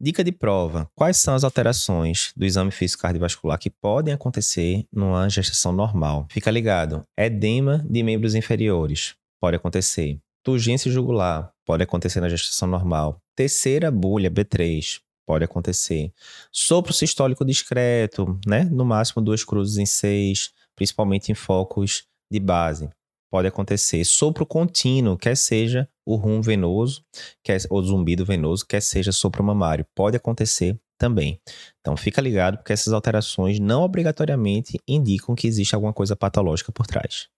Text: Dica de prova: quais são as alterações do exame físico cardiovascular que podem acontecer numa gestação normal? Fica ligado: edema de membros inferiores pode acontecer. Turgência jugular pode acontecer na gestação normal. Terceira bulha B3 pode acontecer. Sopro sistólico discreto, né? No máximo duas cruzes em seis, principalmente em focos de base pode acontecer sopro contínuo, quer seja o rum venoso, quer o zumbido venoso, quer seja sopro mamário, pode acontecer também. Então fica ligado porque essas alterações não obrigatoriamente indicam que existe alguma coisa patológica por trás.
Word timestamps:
Dica 0.00 0.22
de 0.22 0.30
prova: 0.30 0.88
quais 0.94 1.16
são 1.16 1.34
as 1.34 1.42
alterações 1.42 2.32
do 2.36 2.44
exame 2.46 2.70
físico 2.70 3.02
cardiovascular 3.02 3.58
que 3.58 3.68
podem 3.68 4.14
acontecer 4.14 4.86
numa 4.92 5.28
gestação 5.28 5.72
normal? 5.72 6.28
Fica 6.30 6.52
ligado: 6.52 7.02
edema 7.18 7.84
de 7.88 8.04
membros 8.04 8.36
inferiores 8.36 9.16
pode 9.40 9.56
acontecer. 9.56 10.20
Turgência 10.44 10.90
jugular 10.90 11.50
pode 11.66 11.82
acontecer 11.82 12.20
na 12.20 12.28
gestação 12.28 12.68
normal. 12.68 13.20
Terceira 13.34 13.90
bulha 13.90 14.30
B3 14.30 15.00
pode 15.26 15.44
acontecer. 15.44 16.12
Sopro 16.52 16.92
sistólico 16.92 17.44
discreto, 17.44 18.38
né? 18.46 18.64
No 18.70 18.84
máximo 18.84 19.20
duas 19.20 19.42
cruzes 19.42 19.78
em 19.78 19.86
seis, 19.86 20.52
principalmente 20.76 21.32
em 21.32 21.34
focos 21.34 22.04
de 22.30 22.38
base 22.38 22.88
pode 23.30 23.48
acontecer 23.48 24.04
sopro 24.04 24.46
contínuo, 24.46 25.18
quer 25.18 25.36
seja 25.36 25.88
o 26.08 26.16
rum 26.16 26.40
venoso, 26.40 27.04
quer 27.44 27.60
o 27.70 27.82
zumbido 27.82 28.24
venoso, 28.24 28.64
quer 28.66 28.80
seja 28.80 29.12
sopro 29.12 29.44
mamário, 29.44 29.86
pode 29.94 30.16
acontecer 30.16 30.80
também. 30.96 31.38
Então 31.80 31.98
fica 31.98 32.22
ligado 32.22 32.56
porque 32.56 32.72
essas 32.72 32.94
alterações 32.94 33.60
não 33.60 33.82
obrigatoriamente 33.82 34.80
indicam 34.88 35.34
que 35.34 35.46
existe 35.46 35.74
alguma 35.74 35.92
coisa 35.92 36.16
patológica 36.16 36.72
por 36.72 36.86
trás. 36.86 37.28